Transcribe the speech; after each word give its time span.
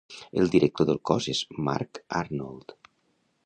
El 0.43 0.47
director 0.55 0.87
del 0.91 0.99
cos 1.11 1.29
és 1.35 1.43
Mark 1.69 2.03
Arnold. 2.23 2.77